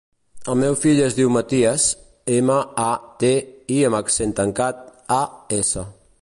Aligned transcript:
El 0.51 0.55
meu 0.59 0.77
fill 0.83 1.01
es 1.07 1.17
diu 1.17 1.29
Matías: 1.35 1.85
ema, 2.37 2.57
a, 2.85 2.89
te, 3.25 3.31
i 3.77 3.79
amb 3.91 3.99
accent 4.01 4.35
tancat, 4.41 4.81
a, 5.21 5.21
essa. 5.61 5.87